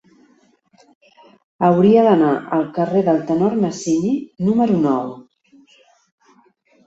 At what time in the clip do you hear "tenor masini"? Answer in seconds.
3.27-4.13